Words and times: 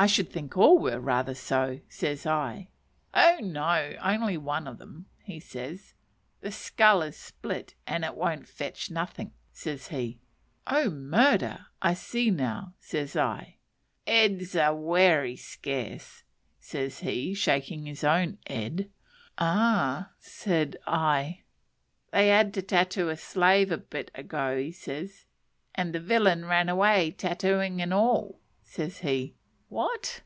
"I 0.00 0.06
should 0.06 0.30
think 0.30 0.56
all 0.56 0.78
were 0.78 1.00
rather 1.00 1.34
so," 1.34 1.80
says 1.88 2.24
I. 2.24 2.68
"Oh, 3.12 3.38
no, 3.42 3.96
only 4.00 4.36
one 4.38 4.68
on 4.68 4.80
'em," 4.80 5.06
says 5.40 5.94
he; 6.40 6.40
"the 6.40 6.52
skull 6.52 7.02
is 7.02 7.16
split, 7.16 7.74
and 7.84 8.04
it 8.04 8.14
won't 8.14 8.46
fetch 8.46 8.92
nothin'," 8.92 9.32
says 9.50 9.88
he. 9.88 10.20
"Oh, 10.68 10.88
murder! 10.88 11.66
I 11.82 11.94
see, 11.94 12.30
now," 12.30 12.74
says 12.78 13.16
I. 13.16 13.56
"Eds 14.06 14.54
was 14.54 14.72
werry 14.76 15.34
scarce," 15.34 16.22
says 16.60 17.00
he, 17.00 17.34
shaking 17.34 17.86
his 17.86 18.04
own 18.04 18.38
"ed." 18.46 18.92
"Ah!" 19.36 20.10
said 20.20 20.76
I. 20.86 21.40
"They 22.12 22.28
had 22.28 22.54
to 22.54 22.62
tattoo 22.62 23.08
a 23.08 23.16
slave 23.16 23.72
a 23.72 23.78
bit 23.78 24.12
ago," 24.14 24.70
says 24.70 25.22
he, 25.22 25.26
"and 25.74 25.92
the 25.92 25.98
villain 25.98 26.44
ran 26.44 26.68
away, 26.68 27.10
tattooin' 27.10 27.80
and 27.80 27.92
all!" 27.92 28.38
says 28.62 28.98
he. 28.98 29.34
"What?" 29.70 30.22